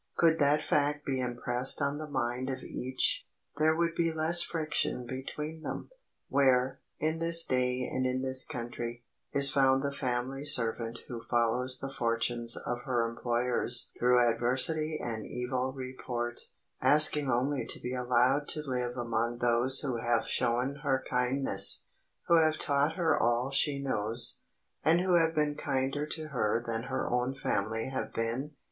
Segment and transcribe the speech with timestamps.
[0.17, 3.27] Could that fact be impressed on the mind of each,
[3.59, 5.89] there would be less friction between them.
[6.27, 11.77] Where, in this day and in this country, is found the family servant who follows
[11.77, 16.39] the fortunes of her employers through adversity and evil report,
[16.81, 21.85] asking only to be allowed to live among those who have shown her kindness,
[22.25, 24.41] who have taught her all she knows,
[24.83, 28.55] and who have been kinder to her than her own family have been?